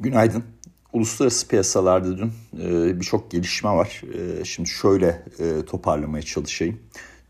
[0.00, 0.44] Günaydın.
[0.92, 4.02] Uluslararası piyasalarda dün e, birçok gelişme var.
[4.40, 6.80] E, şimdi şöyle e, toparlamaya çalışayım.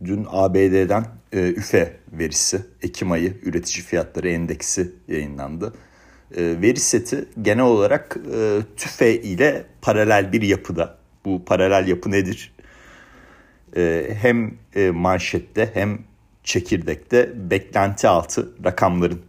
[0.05, 5.75] Dün ABD'den üfe verisi, Ekim ayı üretici fiyatları endeksi yayınlandı.
[6.37, 8.17] Veri seti genel olarak
[8.77, 10.99] tüfe ile paralel bir yapıda.
[11.25, 12.53] Bu paralel yapı nedir?
[14.23, 14.55] Hem
[14.93, 15.99] manşette hem
[16.45, 19.21] çekirdekte beklenti altı rakamların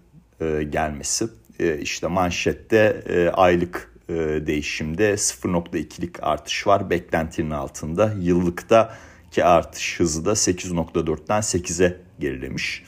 [0.69, 1.27] gelmesi.
[1.61, 4.13] E, işte manşette e, aylık e,
[4.47, 8.13] değişimde 0.2'lik artış var beklentinin altında.
[8.19, 8.95] Yıllıkta
[9.31, 12.83] ki artış hızı da 8.4'ten 8'e gerilemiş.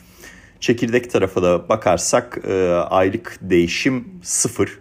[0.60, 2.40] Çekirdek tarafa da bakarsak
[2.90, 4.80] aylık değişim 0,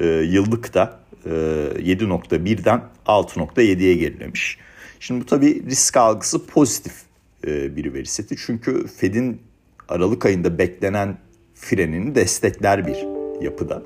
[0.00, 4.58] e, yıllık da e, 7.1'den 6.7'ye gerilemiş.
[5.00, 6.92] Şimdi bu tabii risk algısı pozitif
[7.44, 8.36] bir veri seti.
[8.36, 9.42] Çünkü Fed'in
[9.88, 11.18] Aralık ayında beklenen
[11.54, 13.82] frenini destekler bir yapıda.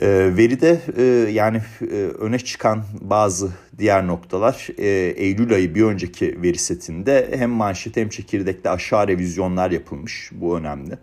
[0.00, 1.02] E, veride e,
[1.32, 4.86] yani e, öne çıkan bazı diğer noktalar e,
[5.16, 10.30] Eylül ayı bir önceki veri setinde hem manşet hem çekirdekte aşağı revizyonlar yapılmış.
[10.32, 10.98] Bu önemli.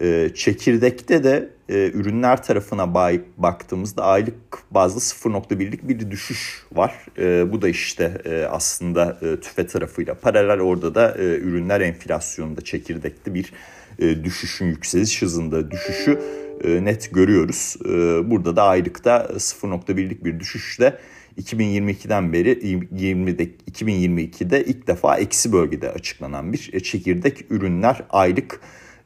[0.00, 2.94] E, çekirdekte de e, ürünler tarafına
[3.36, 4.34] baktığımızda aylık
[4.70, 6.94] bazda 0.1'lik bir düşüş var.
[7.18, 12.60] E, bu da işte e, aslında e, tüfe tarafıyla paralel orada da e, ürünler enflasyonunda
[12.60, 13.52] çekirdekte bir
[13.98, 16.20] e, düşüşün yükseliş hızında düşüşü
[16.64, 17.76] e, net görüyoruz.
[17.84, 17.90] E,
[18.30, 20.98] burada da aylıkta 0.1'lik bir düşüşle
[21.40, 28.60] 2022'den beri 20'de, 2022'de ilk defa eksi bölgede açıklanan bir çekirdek ürünler aylık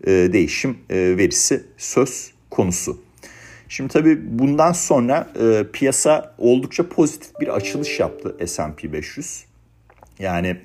[0.07, 3.01] değişim verisi söz konusu.
[3.69, 5.29] Şimdi tabii bundan sonra
[5.73, 9.45] piyasa oldukça pozitif bir açılış yaptı S&P 500.
[10.19, 10.57] Yani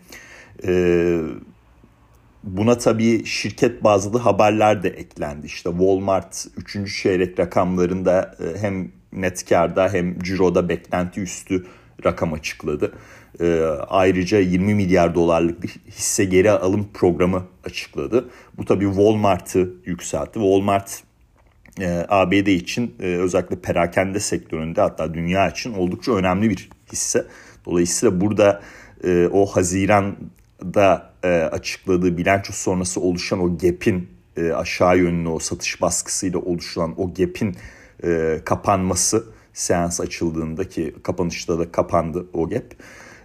[2.44, 5.46] Buna tabii şirket bazlı haberler de eklendi.
[5.46, 7.02] İşte Walmart 3.
[7.02, 11.66] çeyrek rakamlarında e, hem net karda hem ciroda beklenti üstü
[12.06, 12.94] rakam açıkladı.
[13.40, 18.30] E, ayrıca 20 milyar dolarlık bir hisse geri alım programı açıkladı.
[18.58, 20.34] Bu tabii Walmart'ı yükseltti.
[20.34, 21.04] Walmart
[21.80, 27.26] e, ABD için özellikle perakende sektöründe hatta dünya için oldukça önemli bir hisse.
[27.66, 28.62] Dolayısıyla burada
[29.32, 30.16] o Haziran
[30.74, 37.02] da e, açıkladığı bilanço sonrası oluşan o gap'in e, aşağı yönlü o satış baskısıyla oluşan
[37.02, 37.56] o gap'in
[38.04, 42.74] e, kapanması seans açıldığındaki kapanışta da kapandı o gap.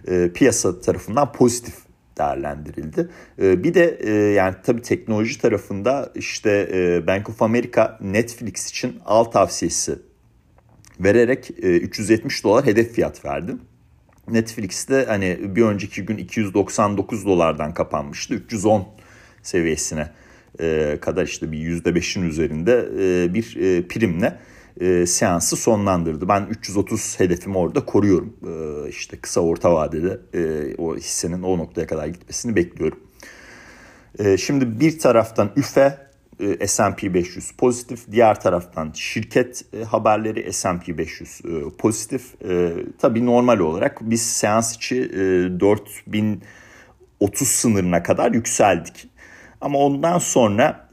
[0.07, 1.75] E, piyasa tarafından pozitif
[2.17, 3.09] değerlendirildi.
[3.41, 8.99] E, bir de e, yani tabii teknoloji tarafında işte e, Bank of America Netflix için
[9.05, 9.99] al tavsiyesi
[10.99, 13.55] vererek e, 370 dolar hedef fiyat verdi.
[14.33, 18.33] Netflix'te hani bir önceki gün 299 dolardan kapanmıştı.
[18.33, 18.87] 310
[19.43, 20.09] seviyesine
[20.59, 24.39] e, kadar işte bir %5'in üzerinde e, bir e, primle
[25.05, 26.27] seansı sonlandırdı.
[26.27, 28.33] Ben 330 hedefimi orada koruyorum.
[28.89, 30.19] İşte kısa orta vadede
[30.77, 32.99] o hissenin o noktaya kadar gitmesini bekliyorum.
[34.37, 35.97] Şimdi bir taraftan üfe
[36.39, 38.11] e, S&P 500 pozitif.
[38.11, 42.23] Diğer taraftan şirket e, haberleri S&P 500 e, pozitif.
[42.99, 45.11] Tabii normal olarak biz seans içi
[45.59, 49.07] 4030 sınırına kadar yükseldik.
[49.61, 50.89] Ama ondan sonra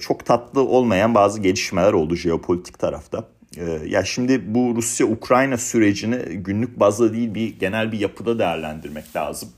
[0.00, 3.28] çok tatlı olmayan bazı gelişmeler oldu jeopolitik tarafta.
[3.86, 9.48] Ya şimdi bu Rusya-Ukrayna sürecini günlük bazda değil bir genel bir yapıda değerlendirmek lazım.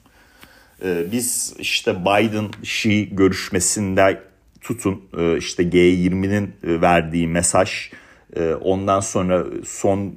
[0.85, 4.21] Biz işte Biden-Xi görüşmesinde
[4.65, 7.91] tutun e, işte G20'nin e, verdiği mesaj
[8.37, 10.17] e, ondan sonra son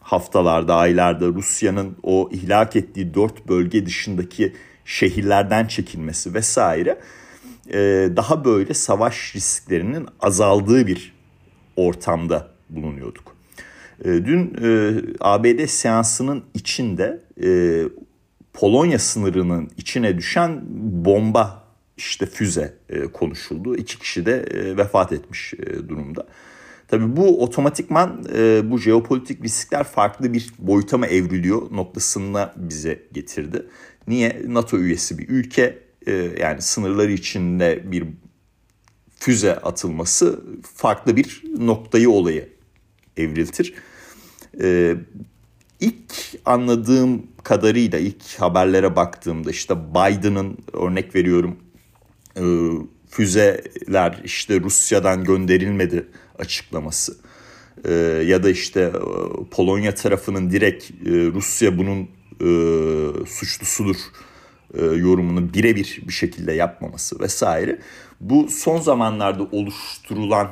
[0.00, 4.52] haftalarda aylarda Rusya'nın o ihlak ettiği dört bölge dışındaki
[4.84, 6.98] şehirlerden çekilmesi vesaire
[8.16, 11.14] daha böyle savaş risklerinin azaldığı bir
[11.76, 13.36] ortamda bulunuyorduk.
[14.04, 14.56] Dün
[15.20, 17.20] ABD seansının içinde
[18.52, 20.62] Polonya sınırının içine düşen
[21.04, 21.65] bomba
[21.96, 23.76] işte füze e, konuşuldu.
[23.76, 26.26] İki kişi de e, vefat etmiş e, durumda.
[26.88, 28.24] Tabii bu otomatikman
[28.70, 33.66] bu jeopolitik riskler farklı bir boyuta mı evriliyor noktasına bize getirdi.
[34.08, 34.42] Niye?
[34.46, 35.78] NATO üyesi bir ülke
[36.40, 38.04] yani sınırları içinde bir
[39.16, 40.44] füze atılması
[40.74, 42.48] farklı bir noktayı olayı
[43.16, 43.74] evriltir.
[44.60, 44.96] E,
[45.80, 46.12] ilk
[46.44, 51.56] anladığım kadarıyla ilk haberlere baktığımda işte Biden'ın örnek veriyorum
[52.36, 52.42] e,
[53.10, 56.06] füzeler işte Rusya'dan gönderilmedi
[56.38, 57.16] açıklaması.
[57.84, 57.92] E,
[58.26, 58.92] ya da işte e,
[59.50, 62.08] Polonya tarafının direkt Rusya bunun
[63.26, 63.96] suçlusudur
[64.74, 67.78] yorumunu birebir bir şekilde yapmaması vesaire.
[68.20, 70.48] Bu son zamanlarda oluşturulan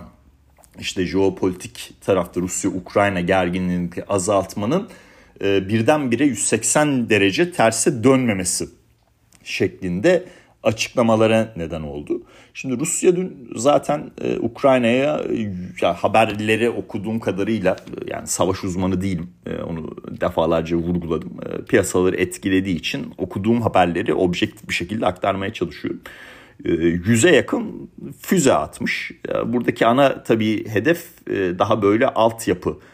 [0.78, 4.88] işte jeopolitik tarafta Rusya-Ukrayna gerginliğini azaltmanın
[5.40, 8.68] e, birdenbire 180 derece terse dönmemesi
[9.44, 10.24] şeklinde
[10.64, 12.22] açıklamalara neden oldu.
[12.54, 15.20] Şimdi Rusya dün zaten e, Ukrayna'ya
[15.82, 21.32] ya, haberleri okuduğum kadarıyla e, yani savaş uzmanı değilim e, onu defalarca vurguladım.
[21.46, 26.00] E, piyasaları etkilediği için okuduğum haberleri objektif bir şekilde aktarmaya çalışıyorum.
[26.64, 26.70] E,
[27.06, 27.90] yüze yakın
[28.20, 29.12] füze atmış.
[29.46, 32.93] Buradaki ana tabii hedef e, daha böyle altyapı e,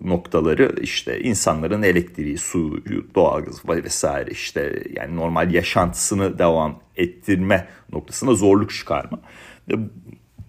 [0.00, 2.84] noktaları işte insanların elektriği, su,
[3.14, 9.20] doğalgaz vesaire işte yani normal yaşantısını devam ettirme noktasında zorluk çıkarma.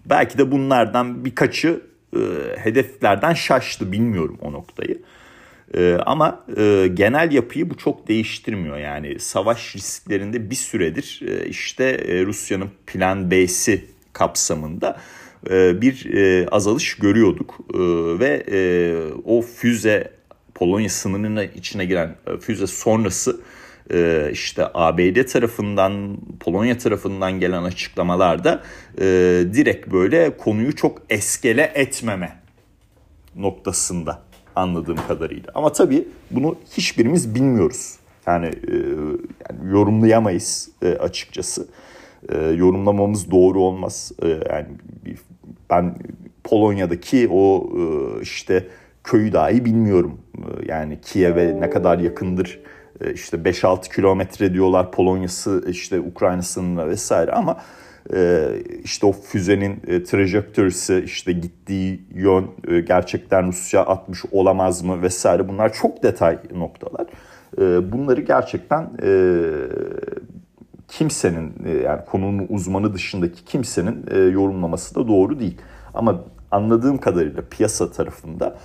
[0.06, 1.80] Belki de bunlardan birkaçı
[2.56, 5.02] hedeflerden şaştı bilmiyorum o noktayı.
[5.74, 8.78] E, ama e, genel yapıyı bu çok değiştirmiyor.
[8.78, 15.19] Yani savaş risklerinde bir süredir e, işte e, Rusya'nın plan B'si kapsamında e,
[15.50, 17.58] bir e, azalış görüyorduk.
[17.74, 17.78] E,
[18.18, 18.58] ve e,
[19.24, 20.10] o füze
[20.54, 23.40] Polonya sınırının içine giren e, füze sonrası
[23.92, 28.62] e, işte ABD tarafından Polonya tarafından gelen açıklamalarda
[28.98, 29.04] e,
[29.54, 32.40] direkt böyle konuyu çok eskele etmeme
[33.36, 34.22] noktasında
[34.56, 35.52] anladığım kadarıyla.
[35.54, 37.96] Ama tabii bunu hiçbirimiz bilmiyoruz.
[38.26, 38.74] Yani, e,
[39.50, 41.68] yani yorumlayamayız e, açıkçası.
[42.28, 44.12] E, yorumlamamız doğru olmaz.
[44.22, 44.66] E, yani
[45.70, 45.94] ben
[46.44, 48.66] Polonya'daki o e, işte
[49.04, 50.20] köyü dahi bilmiyorum.
[50.38, 52.60] E, yani Kiev'e ne kadar yakındır
[53.00, 57.56] e, işte 5-6 kilometre diyorlar Polonya'sı işte Ukrayna sınırına vesaire ama
[58.14, 58.48] e,
[58.84, 65.48] işte o füzenin e, trajektörisi işte gittiği yön e, gerçekten Rusya atmış olamaz mı vesaire
[65.48, 67.06] bunlar çok detay noktalar.
[67.92, 69.10] Bunları gerçekten e,
[70.90, 75.58] kimsenin e, yani konunun uzmanı dışındaki kimsenin e, yorumlaması da doğru değil.
[75.94, 78.56] Ama anladığım kadarıyla piyasa tarafında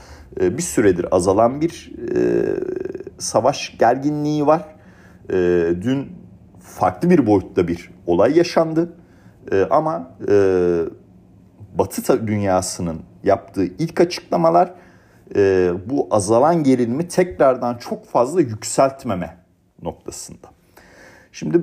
[0.41, 1.93] e, bir süredir azalan bir
[3.17, 4.65] savaş gerginliği var.
[5.81, 6.11] Dün
[6.59, 8.93] farklı bir boyutta bir olay yaşandı.
[9.69, 10.11] Ama
[11.77, 14.73] Batı dünyasının yaptığı ilk açıklamalar
[15.85, 19.37] bu azalan gerilimi tekrardan çok fazla yükseltmeme
[19.81, 20.47] noktasında.
[21.31, 21.61] Şimdi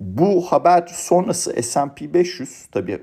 [0.00, 3.02] bu haber sonrası S&P 500 tabii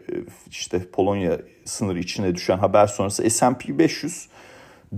[0.50, 4.28] işte Polonya sınırı içine düşen haber sonrası S&P 500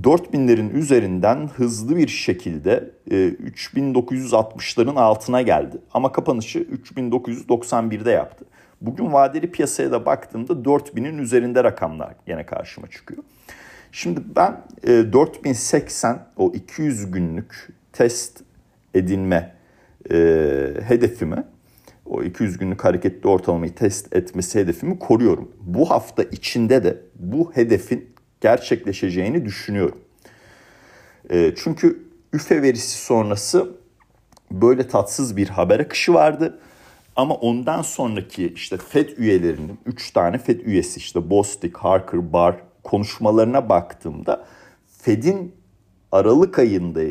[0.01, 5.77] 4000'lerin üzerinden hızlı bir şekilde e, 3960'ların altına geldi.
[5.93, 8.45] Ama kapanışı 3991'de yaptı.
[8.81, 13.23] Bugün vadeli piyasaya da baktığımda 4000'in üzerinde rakamlar yine karşıma çıkıyor.
[13.91, 18.41] Şimdi ben e, 4080 o 200 günlük test
[18.93, 19.55] edinme
[20.11, 20.15] e,
[20.87, 21.43] hedefimi
[22.05, 25.51] o 200 günlük hareketli ortalamayı test etmesi hedefimi koruyorum.
[25.61, 28.09] Bu hafta içinde de bu hedefin
[28.41, 29.97] gerçekleşeceğini düşünüyorum.
[31.29, 33.75] E, çünkü üfe verisi sonrası
[34.51, 36.59] böyle tatsız bir haber akışı vardı.
[37.15, 43.69] Ama ondan sonraki işte FED üyelerinin 3 tane FED üyesi işte Bostic, Harker, Barr konuşmalarına
[43.69, 44.45] baktığımda
[45.01, 45.55] FED'in
[46.11, 47.01] Aralık ayında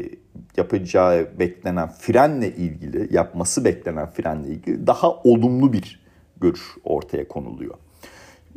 [0.57, 6.05] yapacağı beklenen frenle ilgili, yapması beklenen frenle ilgili daha olumlu bir
[6.41, 7.75] görüş ortaya konuluyor.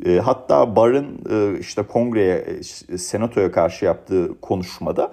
[0.06, 2.44] E, hatta Barr'ın e, işte kongreye,
[2.88, 5.12] e, senatoya karşı yaptığı konuşmada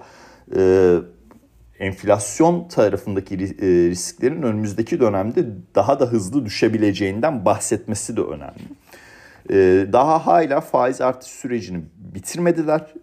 [1.79, 3.39] enflasyon tarafındaki
[3.89, 5.45] risklerin önümüzdeki dönemde
[5.75, 8.63] daha da hızlı düşebileceğinden bahsetmesi de önemli.
[9.93, 12.93] Daha hala faiz artış sürecini bitirmediler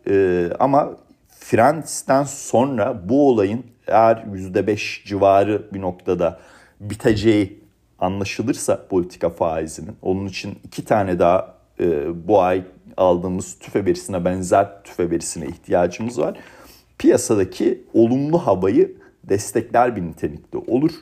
[0.60, 0.96] ama
[1.44, 6.40] Frens'ten sonra bu olayın eğer %5 civarı bir noktada
[6.80, 7.60] biteceği
[7.98, 11.54] anlaşılırsa politika faizinin onun için iki tane daha
[12.14, 12.62] bu ay
[12.96, 16.36] aldığımız tüfe verisine benzer tüfe verisine ihtiyacımız var
[17.02, 20.92] piyasadaki olumlu havayı destekler bir nitelikte olur.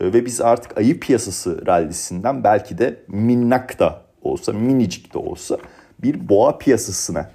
[0.00, 5.58] Ee, ve biz artık ayı piyasası rallisinden belki de minnak da olsa, minicik de olsa
[5.98, 7.30] bir boğa piyasasına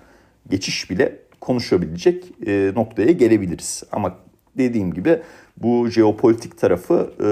[0.49, 3.84] geçiş bile konuşabilecek e, noktaya gelebiliriz.
[3.91, 4.15] Ama
[4.58, 5.19] dediğim gibi
[5.58, 7.29] bu jeopolitik tarafı e,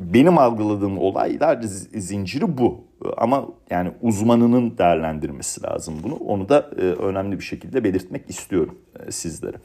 [0.00, 1.62] benim algıladığım olaylar
[1.94, 2.84] zinciri bu.
[3.16, 6.14] Ama yani uzmanının değerlendirmesi lazım bunu.
[6.14, 9.56] Onu da e, önemli bir şekilde belirtmek istiyorum e, sizlere.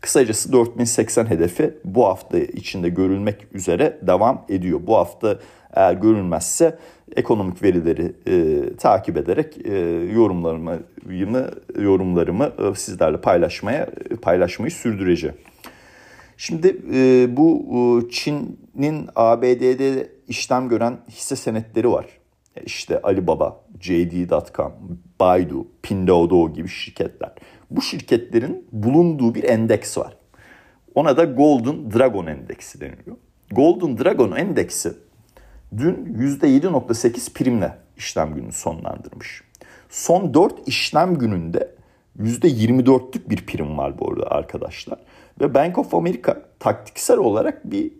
[0.00, 4.80] Kısacası 4080 hedefi bu hafta içinde görülmek üzere devam ediyor.
[4.86, 5.38] Bu hafta
[5.72, 6.78] eğer görülmezse
[7.16, 9.78] ekonomik verileri e, takip ederek e,
[10.12, 10.78] yorumlarımı
[11.78, 13.88] yorumlarımı e, sizlerle paylaşmaya
[14.22, 15.36] paylaşmayı sürdüreceğim.
[16.36, 17.64] Şimdi e, bu
[18.06, 22.06] e, Çin'in ABD'de işlem gören hisse senetleri var.
[22.64, 24.72] işte Alibaba, JD.com,
[25.20, 27.32] Baidu, Pinduoduo gibi şirketler.
[27.70, 30.16] Bu şirketlerin bulunduğu bir endeks var.
[30.94, 33.16] Ona da Golden Dragon Endeksi deniliyor.
[33.50, 34.92] Golden Dragon Endeksi
[35.76, 39.42] dün %7.8 primle işlem gününü sonlandırmış.
[39.90, 41.74] Son 4 işlem gününde
[42.18, 44.98] %24'lük bir prim var bu arada arkadaşlar.
[45.40, 47.92] Ve Bank of America taktiksel olarak bir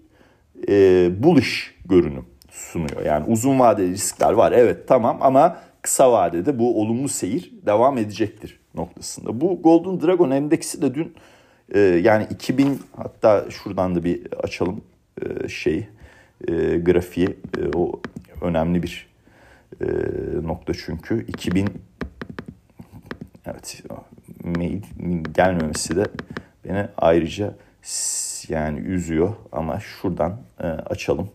[0.68, 3.04] e, bullish görünüm sunuyor.
[3.04, 8.60] Yani uzun vadeli riskler var evet tamam ama kısa vadede bu olumlu seyir devam edecektir
[8.74, 9.40] noktasında.
[9.40, 11.14] Bu Golden Dragon endeksi de dün
[11.74, 14.80] e, yani 2000 hatta şuradan da bir açalım
[15.22, 15.88] e, şey
[16.48, 18.00] e, grafiği e, o
[18.42, 19.08] önemli bir
[19.80, 19.86] e,
[20.42, 21.68] nokta çünkü 2000
[23.46, 23.82] evet
[24.44, 24.82] mail
[25.34, 26.04] gelmemesi de
[26.64, 27.54] beni ayrıca
[28.48, 31.30] yani üzüyor ama şuradan e, açalım.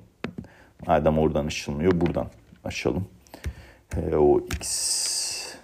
[0.87, 2.27] Madem oradan açılmıyor buradan
[2.63, 3.07] açalım.
[3.93, 5.55] HOX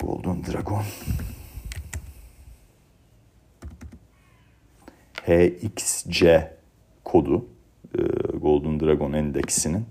[0.00, 0.82] Golden Dragon
[5.26, 6.50] HXC
[7.04, 7.46] kodu
[7.98, 8.02] e,
[8.36, 9.84] Golden Dragon endeksinin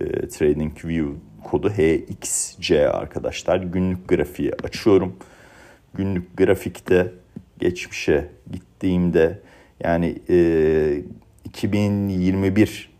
[0.00, 1.12] e, Trading View
[1.44, 3.56] kodu HXC arkadaşlar.
[3.56, 5.16] Günlük grafiği açıyorum.
[5.94, 7.12] Günlük grafikte
[7.58, 9.38] geçmişe gittiğimde
[9.80, 11.02] yani e,
[11.44, 12.90] 2021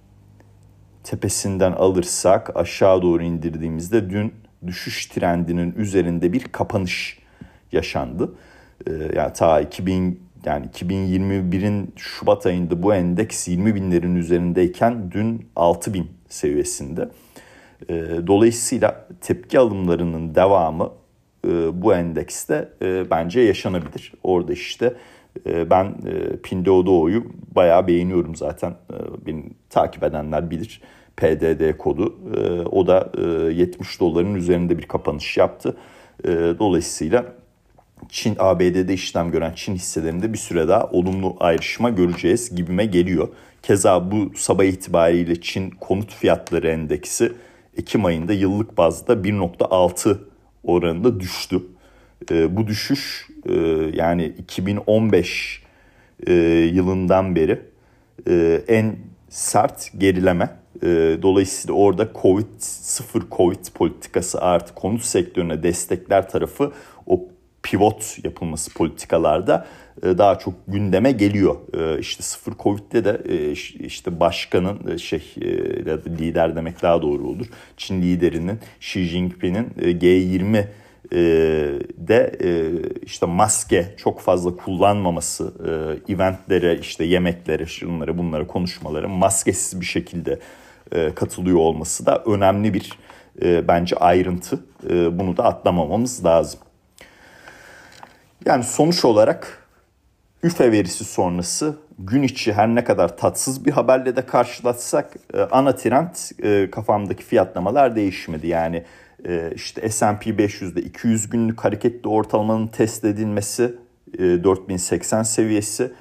[1.04, 4.32] tepesinden alırsak aşağı doğru indirdiğimizde dün
[4.66, 7.18] düşüş trendinin üzerinde bir kapanış
[7.72, 8.34] yaşandı.
[8.86, 15.94] Ee, yani ta 2000 yani 2021'in Şubat ayında bu endeks 20 binlerin üzerindeyken dün 6
[15.94, 17.08] bin seviyesinde.
[17.90, 20.90] Ee, dolayısıyla tepki alımlarının devamı
[21.46, 24.12] e, bu endekste e, bence yaşanabilir.
[24.22, 24.94] Orada işte
[25.46, 25.94] e, ben
[26.42, 28.74] Pinduoduo'yu bayağı beğeniyorum zaten.
[29.26, 30.80] Beni takip edenler bilir.
[31.16, 32.18] PDD kodu.
[32.72, 33.12] O da
[33.50, 35.76] 70 doların üzerinde bir kapanış yaptı.
[36.58, 37.37] Dolayısıyla
[38.08, 43.28] Çin ABD'de işlem gören Çin hisselerinde bir süre daha olumlu ayrışma göreceğiz gibime geliyor.
[43.62, 47.32] Keza bu sabah itibariyle Çin konut fiyatları endeksi
[47.76, 50.18] Ekim ayında yıllık bazda 1.6
[50.64, 51.62] oranında düştü.
[52.30, 53.28] Bu düşüş
[53.94, 55.62] yani 2015
[56.72, 57.60] yılından beri
[58.68, 58.96] en
[59.28, 60.50] sert gerileme
[60.82, 66.72] e, dolayısıyla orada Covid sıfır Covid politikası artı konut sektörüne destekler tarafı
[67.06, 67.28] o
[67.70, 69.66] pivot yapılması politikalarda
[70.02, 71.56] e, daha çok gündeme geliyor.
[71.74, 73.50] E, işte sıfır Covid'de de e,
[73.86, 75.22] işte başkanın şey
[76.06, 77.46] lider demek daha doğru olur.
[77.76, 80.64] Çin liderinin Xi Jinping'in e, G20
[81.12, 81.18] e,
[81.98, 82.38] de
[83.02, 85.52] işte maske çok fazla kullanmaması,
[86.08, 90.38] eventlere işte yemeklere, şunlara bunlara konuşmaları maskesiz bir şekilde
[91.14, 92.92] katılıyor olması da önemli bir
[93.68, 94.60] bence ayrıntı.
[94.90, 96.60] Bunu da atlamamamız lazım.
[98.48, 99.68] Yani sonuç olarak
[100.42, 105.76] üfe verisi sonrası gün içi her ne kadar tatsız bir haberle de karşılatsak e, ana
[105.76, 108.46] trend e, kafamdaki fiyatlamalar değişmedi.
[108.46, 108.84] Yani
[109.26, 113.74] e, işte S&P 500'de 200 günlük hareketli ortalamanın test edilmesi
[114.18, 115.92] e, 4080 seviyesi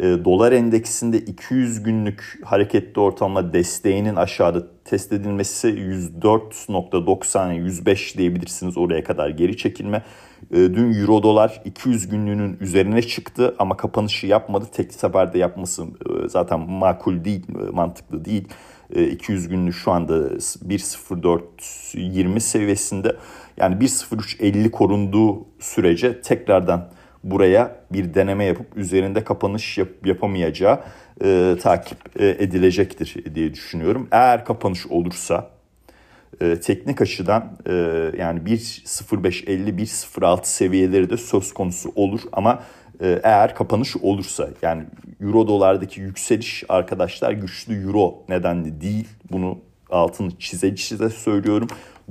[0.00, 9.04] e, dolar endeksinde 200 günlük hareketli ortalama desteğinin aşağıda test edilmesi 104.90 105 diyebilirsiniz oraya
[9.04, 10.02] kadar geri çekilme.
[10.50, 14.66] E, dün euro dolar 200 günlüğünün üzerine çıktı ama kapanışı yapmadı.
[14.72, 15.86] Tek seferde yapması e,
[16.28, 18.48] zaten makul değil, e, mantıklı değil.
[19.12, 23.16] 200 günlük şu anda 1.0420 seviyesinde.
[23.56, 26.88] Yani 1.0350 korunduğu sürece tekrardan
[27.24, 30.80] buraya bir deneme yapıp üzerinde kapanış yap, yapamayacağı
[31.24, 34.08] e, takip e, edilecektir diye düşünüyorum.
[34.12, 35.50] Eğer kapanış olursa
[36.40, 37.72] e, teknik açıdan e,
[38.18, 42.62] yani 1.0550 1.06 seviyeleri de söz konusu olur ama
[43.00, 44.82] e, eğer kapanış olursa yani
[45.20, 49.58] euro dolardaki yükseliş arkadaşlar güçlü euro nedenli değil bunu
[49.90, 51.68] altını çize çize söylüyorum.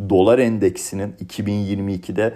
[0.10, 2.34] Dolar endeksinin 2022'de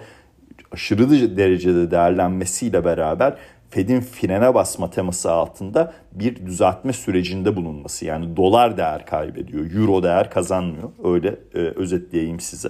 [0.72, 3.36] aşırı derecede değerlenmesiyle beraber
[3.70, 8.04] Fed'in frene basma teması altında bir düzeltme sürecinde bulunması.
[8.04, 10.88] Yani dolar değer kaybediyor, euro değer kazanmıyor.
[11.04, 12.68] Öyle e, özetleyeyim size.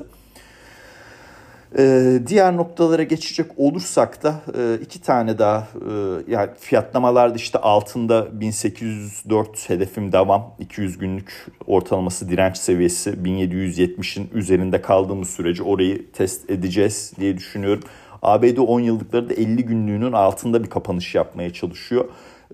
[1.79, 5.93] Ee, diğer noktalara geçecek olursak da e, iki tane daha e,
[6.33, 15.31] yani fiyatlamalarda işte altında 1804 hedefim devam 200 günlük ortalaması direnç seviyesi 1770'in üzerinde kaldığımız
[15.31, 17.83] sürece orayı test edeceğiz diye düşünüyorum.
[18.23, 22.05] ABD 10 yıllıkları da 50 günlüğünün altında bir kapanış yapmaya çalışıyor.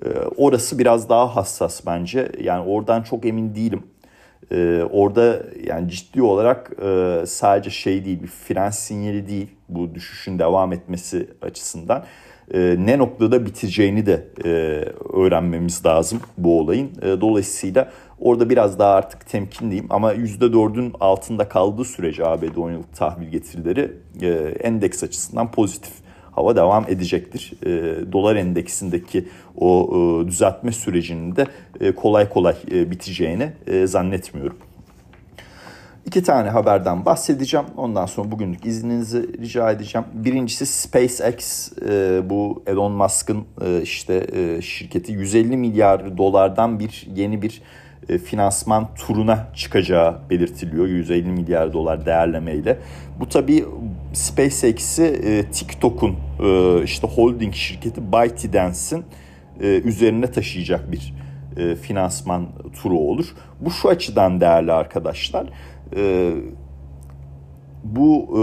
[0.05, 3.83] Ee, orası biraz daha hassas bence yani oradan çok emin değilim.
[4.53, 10.39] E, orada yani ciddi olarak e, sadece şey değil bir fren sinyali değil bu düşüşün
[10.39, 12.05] devam etmesi açısından
[12.55, 14.49] e, ne noktada biteceğini de e,
[15.13, 16.91] öğrenmemiz lazım bu olayın.
[17.03, 22.97] E, dolayısıyla orada biraz daha artık temkinliyim ama %4'ün altında kaldığı sürece ABD 10 yıllık
[22.97, 24.29] tahvil getirileri e,
[24.61, 26.04] endeks açısından pozitif
[26.35, 27.53] hava devam edecektir.
[27.67, 31.47] E, dolar endeksindeki o e, düzeltme sürecinin de
[31.81, 34.57] e, kolay kolay e, biteceğini e, zannetmiyorum.
[36.07, 37.67] İki tane haberden bahsedeceğim.
[37.77, 40.07] Ondan sonra bugünlük izninizi rica edeceğim.
[40.15, 47.43] Birincisi SpaceX e, bu Elon Musk'ın e, işte e, şirketi 150 milyar dolardan bir yeni
[47.43, 47.63] bir
[48.19, 52.79] finansman turuna çıkacağı belirtiliyor 150 milyar dolar değerlemeyle.
[53.21, 53.65] Bu tabii
[54.13, 59.05] SpaceX'i e, TikTok'un e, işte holding şirketi ByteDance'in
[59.61, 61.15] e, üzerine taşıyacak bir
[61.57, 62.47] e, finansman
[62.83, 63.27] turu olur.
[63.61, 65.47] Bu şu açıdan değerli arkadaşlar.
[65.97, 66.33] E,
[67.85, 68.41] bu e,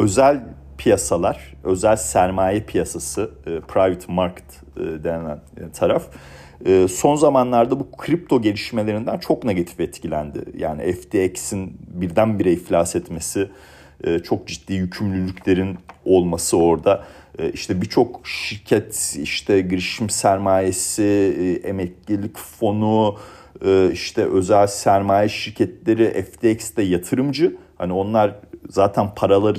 [0.00, 0.40] özel
[0.78, 5.40] piyasalar, özel sermaye piyasası, e, private market e, denen
[5.72, 6.10] taraf e,
[6.88, 10.38] son zamanlarda bu kripto gelişmelerinden çok negatif etkilendi.
[10.58, 13.48] Yani FTX'in birdenbire iflas etmesi,
[14.04, 17.04] e, çok ciddi yükümlülüklerin olması orada.
[17.38, 21.02] E, işte birçok şirket, işte girişim sermayesi,
[21.40, 23.18] e, emeklilik fonu,
[23.92, 27.56] işte özel sermaye şirketleri FTX'te yatırımcı.
[27.78, 28.34] Hani onlar
[28.68, 29.58] zaten paraları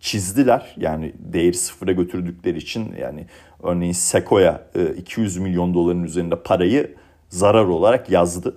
[0.00, 0.74] çizdiler.
[0.76, 3.26] Yani değeri sıfıra götürdükleri için yani
[3.62, 4.62] örneğin Sequoia
[4.96, 6.94] 200 milyon doların üzerinde parayı
[7.28, 8.56] zarar olarak yazdı.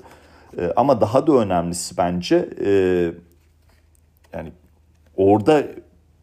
[0.75, 2.49] Ama daha da önemlisi bence
[4.33, 4.51] yani
[5.17, 5.63] orada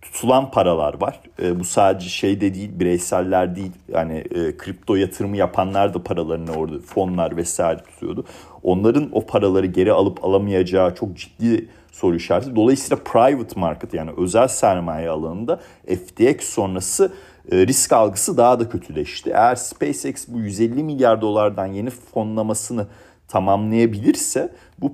[0.03, 1.21] tutulan paralar var.
[1.43, 3.73] E, bu sadece şey de değil, bireyseller değil.
[3.89, 8.25] Yani e, kripto yatırımı yapanlar da paralarını orada fonlar vesaire tutuyordu.
[8.63, 12.57] Onların o paraları geri alıp alamayacağı çok ciddi soru işareti.
[12.57, 19.31] Dolayısıyla private market yani özel sermaye alanında FTX sonrası e, risk algısı daha da kötüleşti.
[19.31, 22.87] Eğer SpaceX bu 150 milyar dolardan yeni fonlamasını
[23.29, 24.93] tamamlayabilirse bu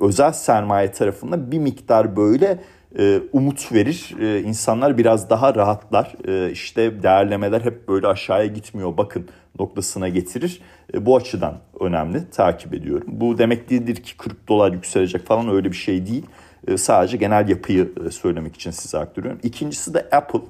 [0.00, 2.58] özel sermaye tarafında bir miktar böyle
[2.98, 4.14] e, umut verir.
[4.20, 6.14] E, insanlar biraz daha rahatlar.
[6.28, 10.60] E, işte değerlemeler hep böyle aşağıya gitmiyor bakın noktasına getirir.
[10.94, 13.08] E, bu açıdan önemli takip ediyorum.
[13.10, 16.26] Bu demek değildir ki 40 dolar yükselecek falan öyle bir şey değil.
[16.68, 19.40] E, sadece genel yapıyı e, söylemek için size aktarıyorum.
[19.42, 20.40] İkincisi de Apple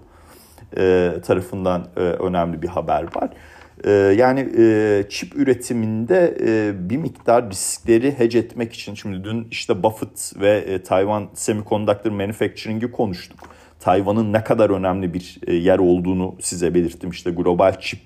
[0.77, 3.31] e, tarafından e, önemli bir haber var.
[3.85, 9.83] Ee, yani e, çip üretiminde e, bir miktar riskleri hedge etmek için şimdi dün işte
[9.83, 13.39] Buffett ve e, Taiwan Semiconductor Manufacturing'i konuştuk.
[13.81, 17.11] Tayvan'ın ne kadar önemli bir yer olduğunu size belirttim.
[17.11, 18.01] İşte global çip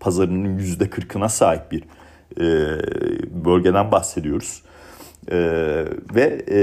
[0.00, 1.84] pazarının yüzde kırkına sahip bir
[3.44, 4.62] bölgeden bahsediyoruz.
[5.32, 6.60] Ee, ve e,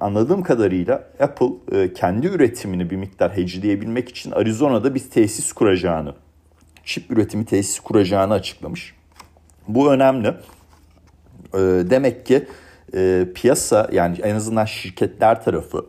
[0.00, 6.14] anladığım kadarıyla Apple e, kendi üretimini bir miktar hedgeleyebilmek için Arizona'da bir tesis kuracağını
[6.84, 8.94] çip üretimi tesisi kuracağını açıklamış.
[9.68, 10.28] Bu önemli.
[11.54, 11.58] E,
[11.90, 12.46] demek ki
[12.94, 15.86] e, piyasa yani en azından şirketler tarafı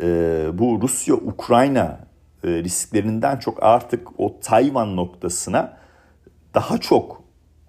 [0.00, 0.06] e,
[0.52, 2.00] bu Rusya-Ukrayna
[2.44, 5.78] e, risklerinden çok artık o Tayvan noktasına
[6.54, 7.22] daha çok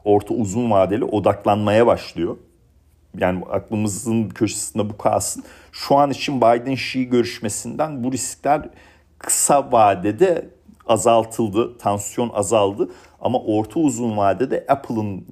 [0.03, 2.37] orta uzun vadeli odaklanmaya başlıyor.
[3.17, 5.43] Yani aklımızın köşesinde bu kalsın.
[5.71, 8.69] Şu an için Biden-Xi görüşmesinden bu riskler
[9.19, 10.49] kısa vadede
[10.87, 12.89] azaltıldı, tansiyon azaldı
[13.21, 15.25] ama orta uzun vadede Apple'ın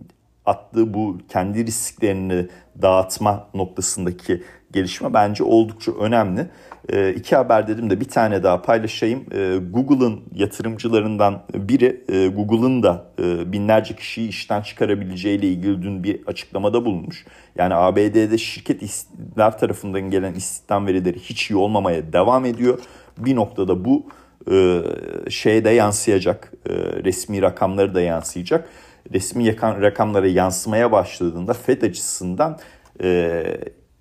[0.46, 2.48] attığı bu kendi risklerini
[2.82, 6.47] dağıtma noktasındaki gelişme bence oldukça önemli.
[6.89, 9.25] E, iki haber dedim de bir tane daha paylaşayım.
[9.32, 16.19] E, Google'ın yatırımcılarından biri e, Google'ın da e, binlerce kişiyi işten çıkarabileceğiyle ilgili dün bir
[16.27, 17.25] açıklamada bulunmuş.
[17.56, 22.80] Yani ABD'de şirketler tarafından gelen istihdam verileri hiç iyi olmamaya devam ediyor.
[23.17, 24.06] Bir noktada bu
[24.51, 24.82] e,
[25.30, 26.53] şeye de yansıyacak.
[26.69, 28.69] E, resmi rakamları da yansıyacak.
[29.13, 32.60] Resmi rakamlara yansımaya başladığında FED açısından
[33.03, 33.43] e,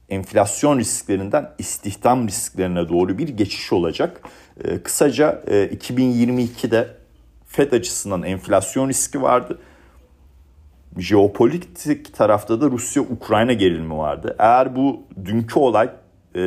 [0.09, 4.21] enflasyon risklerinden istihdam risklerine doğru bir geçiş olacak.
[4.85, 6.97] kısaca 2022'de
[7.47, 9.59] FED açısından enflasyon riski vardı.
[10.99, 14.37] Jeopolitik tarafta da Rusya-Ukrayna gerilimi vardı.
[14.39, 15.91] Eğer bu dünkü olay
[16.37, 16.41] e,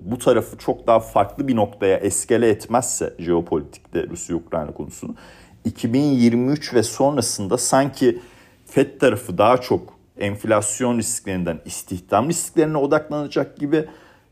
[0.00, 5.14] bu tarafı çok daha farklı bir noktaya eskele etmezse jeopolitikte Rusya-Ukrayna konusunu
[5.64, 8.18] 2023 ve sonrasında sanki
[8.66, 13.84] FED tarafı daha çok enflasyon risklerinden istihdam risklerine odaklanacak gibi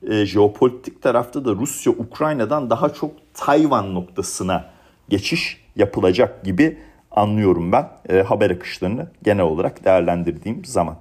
[0.09, 4.70] e, jeopolitik tarafta da Rusya Ukrayna'dan daha çok Tayvan noktasına
[5.09, 6.79] geçiş yapılacak gibi
[7.11, 10.97] anlıyorum ben e, haber akışlarını genel olarak değerlendirdiğim zaman.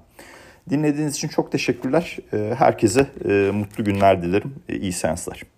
[0.69, 2.17] Dinlediğiniz için çok teşekkürler.
[2.31, 3.07] Herkese
[3.53, 4.55] mutlu günler dilerim.
[4.69, 5.52] İyi seanslar.